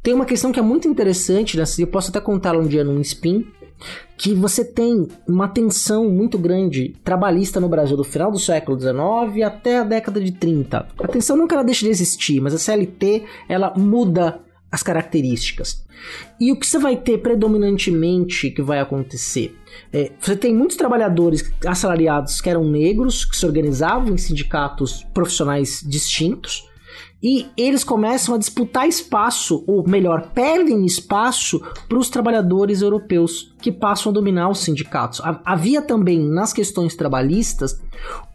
Tem 0.03 0.15
uma 0.15 0.25
questão 0.25 0.53
que 0.53 0.59
é 0.59 0.63
muito 0.63 0.89
interessante, 0.89 1.57
né? 1.57 1.65
eu 1.79 1.87
posso 1.87 2.11
até 2.11 2.21
contá-la 2.21 2.61
um 2.61 2.67
dia 2.67 2.85
num 2.85 3.01
spin, 3.01 3.47
que 4.17 4.35
você 4.35 4.65
tem 4.65 5.07
uma 5.29 5.49
tensão 5.49 6.09
muito 6.09 6.39
grande 6.39 6.95
trabalhista 7.05 7.61
no 7.61 7.69
Brasil 7.69 7.97
do 7.97 8.05
final 8.05 8.31
do 8.31 8.39
século 8.39 8.79
XIX 8.79 9.45
até 9.45 9.79
a 9.79 9.85
década 9.85 10.21
de 10.21 10.33
30. 10.33 10.87
A 10.99 11.09
tensão 11.09 11.37
nunca 11.37 11.55
ela 11.55 11.65
deixa 11.65 11.85
de 11.85 11.91
existir, 11.91 12.41
mas 12.41 12.55
a 12.55 12.59
CLT 12.59 13.25
ela 13.49 13.75
muda 13.77 14.41
as 14.71 14.83
características. 14.83 15.85
E 16.39 16.53
o 16.53 16.57
que 16.57 16.67
você 16.67 16.79
vai 16.79 16.97
ter 16.97 17.19
predominantemente 17.19 18.51
que 18.51 18.63
vai 18.63 18.81
acontecer? 18.81 19.57
É, 19.93 20.13
você 20.21 20.37
tem 20.37 20.55
muitos 20.55 20.77
trabalhadores 20.77 21.51
assalariados 21.67 22.41
que 22.41 22.51
eram 22.51 22.65
negros, 22.65 23.25
que 23.25 23.37
se 23.37 23.47
organizavam 23.47 24.15
em 24.15 24.19
sindicatos 24.19 25.05
profissionais 25.15 25.83
distintos, 25.87 26.69
e 27.23 27.47
eles 27.57 27.83
começam 27.83 28.35
a 28.35 28.39
disputar 28.39 28.87
espaço, 28.87 29.65
ou 29.67 29.89
melhor, 29.89 30.31
perdem 30.35 30.85
espaço 30.85 31.61
para 31.89 31.99
os 31.99 32.11
trabalhadores 32.11 32.83
europeus 32.83 33.55
que 33.61 33.73
passam 33.73 34.11
a 34.11 34.13
dominar 34.13 34.51
os 34.51 34.61
sindicatos. 34.61 35.21
Havia 35.45 35.81
também 35.81 36.19
nas 36.19 36.53
questões 36.53 36.95
trabalhistas 36.95 37.81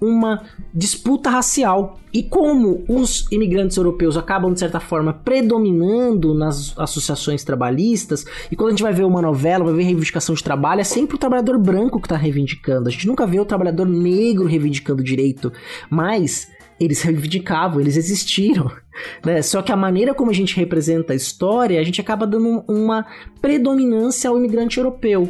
uma 0.01 0.41
disputa 0.73 1.29
racial. 1.29 1.99
E 2.11 2.23
como 2.23 2.83
os 2.89 3.31
imigrantes 3.31 3.77
europeus 3.77 4.17
acabam, 4.17 4.51
de 4.51 4.59
certa 4.59 4.79
forma, 4.79 5.13
predominando 5.13 6.33
nas 6.33 6.77
associações 6.77 7.43
trabalhistas, 7.43 8.25
e 8.51 8.55
quando 8.55 8.69
a 8.69 8.71
gente 8.71 8.83
vai 8.83 8.91
ver 8.91 9.05
uma 9.05 9.21
novela, 9.21 9.63
vai 9.63 9.75
ver 9.75 9.83
reivindicação 9.83 10.35
de 10.35 10.43
trabalho, 10.43 10.81
é 10.81 10.83
sempre 10.83 11.15
o 11.15 11.19
trabalhador 11.19 11.57
branco 11.57 11.99
que 11.99 12.07
está 12.07 12.17
reivindicando. 12.17 12.89
A 12.89 12.91
gente 12.91 13.07
nunca 13.07 13.25
vê 13.25 13.39
o 13.39 13.45
trabalhador 13.45 13.87
negro 13.87 14.47
reivindicando 14.47 15.03
direito. 15.03 15.53
Mas 15.89 16.49
eles 16.83 17.01
reivindicavam, 17.01 17.79
eles 17.79 17.97
existiram. 17.97 18.71
Né? 19.25 19.41
Só 19.41 19.61
que 19.63 19.71
a 19.71 19.75
maneira 19.75 20.13
como 20.13 20.29
a 20.29 20.33
gente 20.33 20.55
representa 20.55 21.13
a 21.13 21.15
história, 21.15 21.79
a 21.79 21.83
gente 21.83 22.01
acaba 22.01 22.27
dando 22.27 22.63
uma 22.67 23.07
predominância 23.41 24.29
ao 24.29 24.37
imigrante 24.37 24.77
europeu. 24.77 25.27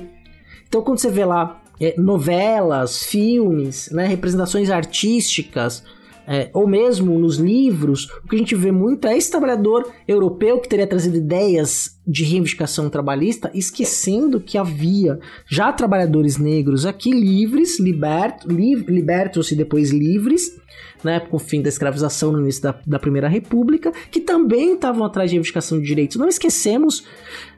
Então, 0.68 0.82
quando 0.82 0.98
você 0.98 1.10
vê 1.10 1.24
lá 1.24 1.62
é, 1.80 1.94
novelas, 1.98 3.04
filmes, 3.04 3.90
né, 3.92 4.08
representações 4.08 4.70
artísticas, 4.70 5.86
é, 6.28 6.50
ou 6.54 6.68
mesmo 6.68 7.18
nos 7.18 7.38
livros, 7.38 8.06
o 8.24 8.28
que 8.28 8.36
a 8.36 8.40
gente 8.40 8.56
vê 8.56 8.72
muito 8.72 9.08
é 9.08 9.18
esse 9.18 9.30
trabalhador 9.30 9.92
europeu 10.08 10.60
que 10.60 10.70
teria 10.70 10.88
trazido 10.88 11.18
ideias 11.18 12.00
de 12.08 12.24
reivindicação 12.24 12.90
trabalhista, 12.90 13.52
esquecendo 13.54 14.40
que 14.40 14.58
havia 14.58 15.20
já 15.48 15.72
trabalhadores 15.74 16.38
negros 16.38 16.86
aqui 16.86 17.12
livres, 17.12 17.80
libertos, 17.80 18.46
li, 18.52 18.76
libertos 18.76 19.52
e 19.52 19.56
depois 19.56 19.92
livres, 19.92 20.60
né, 21.04 21.20
com 21.20 21.38
o 21.38 21.40
fim 21.40 21.62
da 21.62 21.70
escravização 21.70 22.32
no 22.32 22.42
início 22.42 22.62
da, 22.62 22.80
da 22.86 23.00
Primeira 23.00 23.28
República, 23.28 23.92
que 24.12 24.20
também 24.20 24.74
estavam 24.74 25.04
atrás 25.04 25.30
de 25.30 25.36
reivindicação 25.36 25.80
de 25.80 25.86
direitos. 25.86 26.18
Não 26.18 26.28
esquecemos 26.28 27.06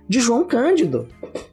de 0.08 0.20
João 0.20 0.46
Cândido, 0.46 1.08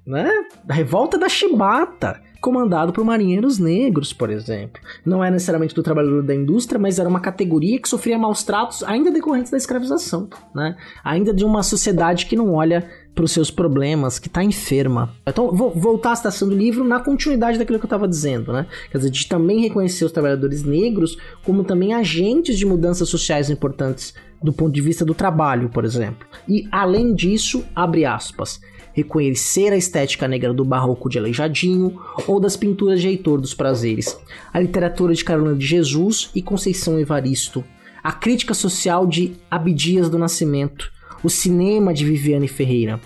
né? 0.07 0.29
Da 0.65 0.75
revolta 0.75 1.17
da 1.17 1.29
Chibata, 1.29 2.21
comandado 2.41 2.93
por 2.93 3.05
marinheiros 3.05 3.59
negros, 3.59 4.13
por 4.13 4.31
exemplo. 4.31 4.81
Não 5.05 5.23
é 5.23 5.31
necessariamente 5.31 5.75
do 5.75 5.83
trabalhador 5.83 6.23
da 6.23 6.35
indústria, 6.35 6.79
mas 6.79 6.99
era 6.99 7.09
uma 7.09 7.21
categoria 7.21 7.79
que 7.81 7.89
sofria 7.89 8.19
maus 8.19 8.43
tratos 8.43 8.83
ainda 8.83 9.11
decorrentes 9.11 9.51
da 9.51 9.57
escravização, 9.57 10.29
né? 10.55 10.77
Ainda 11.05 11.35
de 11.35 11.45
uma 11.45 11.63
sociedade 11.63 12.27
que 12.27 12.37
não 12.37 12.55
olha 12.55 12.89
para 13.15 13.25
os 13.25 13.33
seus 13.33 13.51
problemas, 13.51 14.19
que 14.19 14.29
está 14.29 14.43
enferma. 14.43 15.15
Então, 15.27 15.55
vou 15.55 15.71
voltar 15.73 16.13
à 16.13 16.17
citação 16.17 16.49
do 16.49 16.55
livro 16.55 16.85
na 16.85 17.01
continuidade 17.01 17.59
daquilo 17.59 17.79
que 17.79 17.85
eu 17.85 17.89
estava 17.89 18.09
dizendo, 18.09 18.53
né? 18.53 18.67
Quer 18.91 18.99
dizer, 18.99 19.11
de 19.11 19.27
também 19.27 19.61
reconhecer 19.61 20.05
os 20.05 20.13
trabalhadores 20.13 20.63
negros 20.63 21.19
como 21.45 21.65
também 21.65 21.93
agentes 21.93 22.57
de 22.57 22.65
mudanças 22.65 23.09
sociais 23.09 23.51
importantes 23.51 24.15
do 24.43 24.53
ponto 24.53 24.73
de 24.73 24.81
vista 24.81 25.05
do 25.05 25.15
trabalho, 25.15 25.69
por 25.69 25.85
exemplo. 25.85 26.27
E, 26.49 26.67
além 26.73 27.15
disso, 27.15 27.65
abre 27.75 28.07
aspas, 28.07 28.61
reconhecer 28.93 29.73
a 29.73 29.77
estética 29.77 30.27
negra 30.27 30.53
do 30.53 30.65
barroco 30.65 31.09
de 31.09 31.19
Aleijadinho 31.19 32.01
ou 32.27 32.41
das 32.41 32.57
pinturas 32.57 33.01
de 33.01 33.09
Heitor 33.09 33.41
dos 33.41 33.55
Prazeres, 33.55 34.19
a 34.53 34.61
literatura 34.61 35.15
de 35.15 35.25
Carolina 35.25 35.57
de 35.57 35.67
Jesus 35.67 36.31
e 36.35 36.43
Conceição 36.43 36.99
Evaristo, 36.99 37.65
a 38.03 38.13
crítica 38.13 38.55
social 38.55 39.07
de 39.07 39.35
Abdias 39.51 40.09
do 40.09 40.19
Nascimento, 40.19 40.91
o 41.23 41.29
cinema 41.29 41.93
de 41.93 42.05
Viviane 42.05 42.49
Ferreira. 42.49 43.01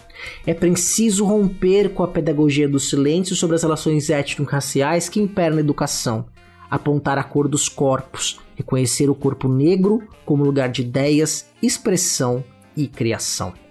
É 0.47 0.55
preciso 0.55 1.25
romper 1.25 1.91
com 1.91 2.03
a 2.03 2.09
pedagogia 2.09 2.69
do 2.69 2.79
silêncio 2.79 3.35
sobre 3.35 3.57
as 3.57 3.62
relações 3.62 4.09
étnico-raciais 4.09 5.09
que 5.09 5.21
imperam 5.21 5.57
na 5.57 5.61
educação, 5.61 6.26
apontar 6.71 7.19
a 7.19 7.25
cor 7.25 7.49
dos 7.49 7.69
corpos, 7.69 8.38
reconhecer 8.57 9.11
o 9.11 9.14
corpo 9.14 9.49
negro 9.49 10.03
como 10.25 10.45
lugar 10.45 10.69
de 10.69 10.83
ideias, 10.83 11.47
expressão 11.61 12.45
e 12.76 12.87
criação. 12.87 13.63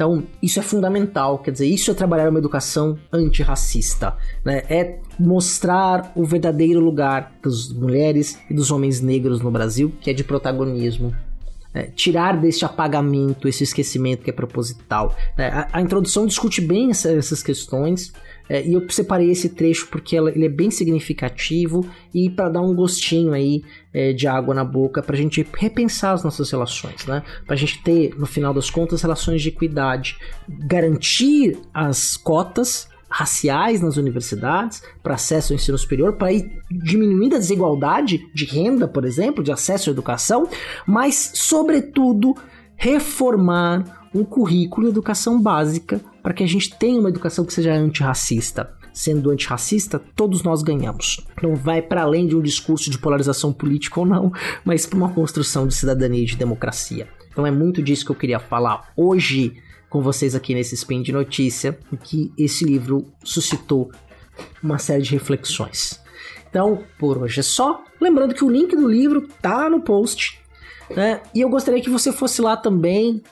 Então, 0.00 0.22
isso 0.42 0.58
é 0.58 0.62
fundamental, 0.62 1.40
quer 1.40 1.50
dizer, 1.50 1.66
isso 1.66 1.90
é 1.90 1.94
trabalhar 1.94 2.30
uma 2.30 2.38
educação 2.38 2.98
antirracista, 3.12 4.16
né? 4.42 4.62
É 4.66 4.98
mostrar 5.18 6.10
o 6.16 6.24
verdadeiro 6.24 6.80
lugar 6.80 7.34
das 7.44 7.70
mulheres 7.70 8.38
e 8.48 8.54
dos 8.54 8.70
homens 8.70 9.02
negros 9.02 9.42
no 9.42 9.50
Brasil, 9.50 9.92
que 10.00 10.08
é 10.08 10.14
de 10.14 10.24
protagonismo, 10.24 11.14
é, 11.74 11.82
tirar 11.82 12.40
deste 12.40 12.64
apagamento, 12.64 13.46
esse 13.46 13.62
esquecimento 13.62 14.22
que 14.22 14.30
é 14.30 14.32
proposital. 14.32 15.14
É, 15.36 15.48
a, 15.48 15.68
a, 15.70 15.82
introdução 15.82 16.24
discute 16.24 16.62
bem 16.62 16.90
essa, 16.90 17.12
essas 17.12 17.42
questões 17.42 18.10
é, 18.50 18.66
e 18.66 18.72
eu 18.72 18.84
separei 18.90 19.30
esse 19.30 19.48
trecho 19.50 19.86
porque 19.86 20.16
ela, 20.16 20.28
ele 20.28 20.44
é 20.44 20.48
bem 20.48 20.72
significativo 20.72 21.88
e 22.12 22.28
para 22.28 22.48
dar 22.48 22.60
um 22.60 22.74
gostinho 22.74 23.32
aí 23.32 23.62
é, 23.94 24.12
de 24.12 24.26
água 24.26 24.52
na 24.52 24.64
boca 24.64 25.00
para 25.00 25.14
a 25.14 25.18
gente 25.18 25.46
repensar 25.56 26.14
as 26.14 26.24
nossas 26.24 26.50
relações, 26.50 27.06
né? 27.06 27.22
Para 27.46 27.54
a 27.54 27.56
gente 27.56 27.80
ter, 27.84 28.12
no 28.18 28.26
final 28.26 28.52
das 28.52 28.68
contas, 28.68 29.02
relações 29.02 29.40
de 29.40 29.50
equidade, 29.50 30.18
garantir 30.48 31.56
as 31.72 32.16
cotas 32.16 32.88
raciais 33.08 33.80
nas 33.80 33.96
universidades 33.96 34.82
para 35.00 35.14
acesso 35.14 35.52
ao 35.52 35.56
ensino 35.56 35.78
superior, 35.78 36.14
para 36.14 36.32
ir 36.32 36.50
diminuindo 36.68 37.36
a 37.36 37.38
desigualdade 37.38 38.20
de 38.34 38.44
renda, 38.46 38.88
por 38.88 39.04
exemplo, 39.04 39.44
de 39.44 39.52
acesso 39.52 39.90
à 39.90 39.92
educação, 39.92 40.48
mas, 40.84 41.30
sobretudo, 41.34 42.34
reformar 42.74 44.08
um 44.12 44.24
currículo 44.24 44.86
de 44.86 44.92
educação 44.92 45.40
básica 45.40 46.00
para 46.22 46.32
que 46.32 46.42
a 46.44 46.46
gente 46.46 46.76
tenha 46.76 46.98
uma 46.98 47.08
educação 47.08 47.44
que 47.44 47.52
seja 47.52 47.74
antirracista. 47.74 48.72
sendo 48.92 49.30
antirracista, 49.30 50.00
todos 50.16 50.42
nós 50.42 50.64
ganhamos. 50.64 51.24
Não 51.40 51.54
vai 51.54 51.80
para 51.80 52.02
além 52.02 52.26
de 52.26 52.34
um 52.34 52.42
discurso 52.42 52.90
de 52.90 52.98
polarização 52.98 53.52
política 53.52 54.00
ou 54.00 54.04
não, 54.04 54.32
mas 54.64 54.84
para 54.84 54.96
uma 54.96 55.12
construção 55.12 55.66
de 55.66 55.74
cidadania 55.74 56.22
e 56.22 56.26
de 56.26 56.36
democracia. 56.36 57.08
Então 57.30 57.46
é 57.46 57.52
muito 57.52 57.80
disso 57.82 58.04
que 58.04 58.10
eu 58.10 58.16
queria 58.16 58.40
falar 58.40 58.92
hoje 58.96 59.54
com 59.88 60.02
vocês 60.02 60.34
aqui 60.34 60.54
nesse 60.54 60.74
Spin 60.74 61.02
de 61.02 61.12
Notícia, 61.12 61.78
que 62.02 62.32
esse 62.36 62.64
livro 62.64 63.06
suscitou 63.22 63.90
uma 64.62 64.78
série 64.78 65.02
de 65.02 65.12
reflexões. 65.12 66.00
Então, 66.48 66.82
por 66.98 67.18
hoje 67.18 67.40
é 67.40 67.42
só. 67.42 67.84
Lembrando 68.00 68.34
que 68.34 68.44
o 68.44 68.50
link 68.50 68.74
do 68.74 68.88
livro 68.88 69.28
tá 69.40 69.70
no 69.70 69.80
post 69.80 70.40
né? 70.94 71.20
E 71.34 71.40
eu 71.40 71.48
gostaria 71.48 71.80
que 71.80 71.90
você 71.90 72.12
fosse 72.12 72.40
lá 72.42 72.56
também. 72.56 73.22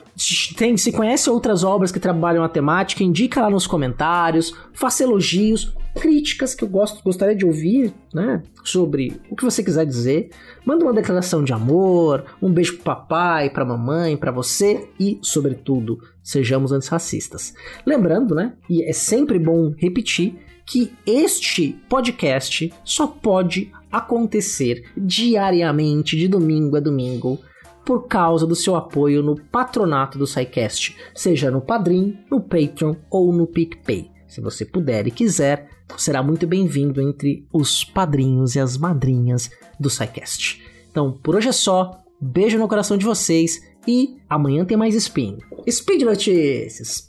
Tem, 0.56 0.76
se 0.76 0.90
conhece 0.90 1.30
outras 1.30 1.62
obras 1.62 1.92
que 1.92 2.00
trabalham 2.00 2.42
a 2.42 2.48
temática, 2.48 3.04
indica 3.04 3.40
lá 3.40 3.50
nos 3.50 3.66
comentários, 3.66 4.52
faça 4.72 5.04
elogios, 5.04 5.72
críticas 5.94 6.54
que 6.54 6.64
eu 6.64 6.68
gosto, 6.68 7.02
gostaria 7.02 7.34
de 7.34 7.46
ouvir, 7.46 7.92
né? 8.12 8.42
Sobre 8.64 9.20
o 9.30 9.36
que 9.36 9.44
você 9.44 9.62
quiser 9.62 9.86
dizer. 9.86 10.30
Manda 10.64 10.84
uma 10.84 10.92
declaração 10.92 11.42
de 11.44 11.52
amor, 11.52 12.24
um 12.42 12.52
beijo 12.52 12.74
pro 12.74 12.84
papai, 12.84 13.50
pra 13.50 13.64
mamãe, 13.64 14.16
para 14.16 14.30
você 14.30 14.88
e, 14.98 15.18
sobretudo, 15.22 15.98
sejamos 16.22 16.72
antirracistas. 16.72 17.54
Lembrando, 17.86 18.34
né? 18.34 18.54
E 18.68 18.82
é 18.82 18.92
sempre 18.92 19.38
bom 19.38 19.72
repetir 19.76 20.38
que 20.66 20.92
este 21.06 21.80
podcast 21.88 22.72
só 22.84 23.06
pode 23.06 23.72
acontecer 23.90 24.84
diariamente, 24.96 26.16
de 26.16 26.28
domingo 26.28 26.76
a 26.76 26.80
domingo, 26.80 27.40
por 27.88 28.06
causa 28.06 28.46
do 28.46 28.54
seu 28.54 28.76
apoio 28.76 29.22
no 29.22 29.34
patronato 29.34 30.18
do 30.18 30.26
SciCast, 30.26 30.94
seja 31.14 31.50
no 31.50 31.62
Padrim, 31.62 32.18
no 32.30 32.38
Patreon 32.38 32.94
ou 33.08 33.32
no 33.32 33.46
PicPay. 33.46 34.10
Se 34.26 34.42
você 34.42 34.66
puder 34.66 35.06
e 35.06 35.10
quiser, 35.10 35.70
será 35.96 36.22
muito 36.22 36.46
bem-vindo 36.46 37.00
entre 37.00 37.48
os 37.50 37.86
padrinhos 37.86 38.56
e 38.56 38.60
as 38.60 38.76
madrinhas 38.76 39.50
do 39.80 39.88
SciCast. 39.88 40.62
Então, 40.90 41.12
por 41.12 41.34
hoje 41.34 41.48
é 41.48 41.52
só. 41.52 42.02
Beijo 42.20 42.58
no 42.58 42.68
coração 42.68 42.98
de 42.98 43.06
vocês 43.06 43.58
e 43.86 44.18
amanhã 44.28 44.66
tem 44.66 44.76
mais 44.76 44.94
Spin. 44.94 45.38
Speed 45.66 46.02
Notícias. 46.02 47.08